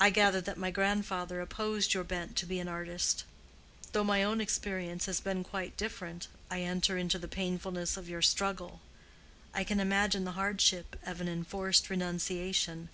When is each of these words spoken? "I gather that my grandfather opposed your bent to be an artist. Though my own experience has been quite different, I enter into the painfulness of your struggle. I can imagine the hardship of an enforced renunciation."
"I 0.00 0.10
gather 0.10 0.40
that 0.42 0.56
my 0.56 0.70
grandfather 0.70 1.40
opposed 1.40 1.94
your 1.94 2.04
bent 2.04 2.36
to 2.36 2.46
be 2.46 2.60
an 2.60 2.68
artist. 2.68 3.24
Though 3.90 4.04
my 4.04 4.22
own 4.22 4.40
experience 4.40 5.06
has 5.06 5.18
been 5.18 5.42
quite 5.42 5.76
different, 5.76 6.28
I 6.48 6.60
enter 6.62 6.96
into 6.96 7.18
the 7.18 7.26
painfulness 7.26 7.96
of 7.96 8.08
your 8.08 8.22
struggle. 8.22 8.82
I 9.52 9.64
can 9.64 9.80
imagine 9.80 10.22
the 10.26 10.38
hardship 10.38 10.94
of 11.02 11.20
an 11.20 11.28
enforced 11.28 11.90
renunciation." 11.90 12.88